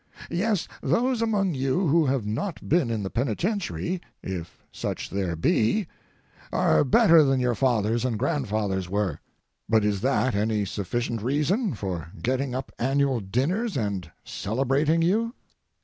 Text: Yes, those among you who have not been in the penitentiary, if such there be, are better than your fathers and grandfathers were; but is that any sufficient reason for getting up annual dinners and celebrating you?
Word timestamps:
Yes, 0.31 0.67
those 0.81 1.21
among 1.21 1.53
you 1.53 1.85
who 1.87 2.07
have 2.07 2.25
not 2.25 2.67
been 2.67 2.89
in 2.89 3.03
the 3.03 3.11
penitentiary, 3.11 4.01
if 4.23 4.57
such 4.71 5.11
there 5.11 5.35
be, 5.35 5.85
are 6.51 6.83
better 6.83 7.23
than 7.23 7.39
your 7.39 7.53
fathers 7.53 8.03
and 8.03 8.17
grandfathers 8.17 8.89
were; 8.89 9.19
but 9.69 9.85
is 9.85 10.01
that 10.01 10.33
any 10.33 10.65
sufficient 10.65 11.21
reason 11.21 11.75
for 11.75 12.11
getting 12.19 12.55
up 12.55 12.71
annual 12.79 13.19
dinners 13.19 13.77
and 13.77 14.09
celebrating 14.25 15.03
you? 15.03 15.35